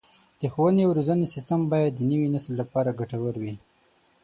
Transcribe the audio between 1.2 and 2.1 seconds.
سیستم باید د